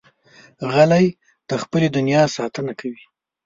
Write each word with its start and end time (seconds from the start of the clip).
غلی، 0.73 1.05
د 1.49 1.51
خپلې 1.61 1.87
دنیا 1.95 2.23
ساتنه 2.35 2.73
کوي. 2.79 3.03